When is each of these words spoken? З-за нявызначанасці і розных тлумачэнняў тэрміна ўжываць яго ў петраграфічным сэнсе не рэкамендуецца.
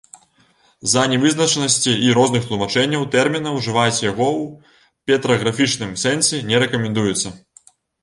З-за 0.85 1.03
нявызначанасці 1.11 1.91
і 2.07 2.15
розных 2.19 2.47
тлумачэнняў 2.49 3.07
тэрміна 3.17 3.49
ўжываць 3.59 4.03
яго 4.09 4.27
ў 4.41 4.43
петраграфічным 5.07 5.97
сэнсе 6.09 6.45
не 6.53 6.57
рэкамендуецца. 6.69 7.39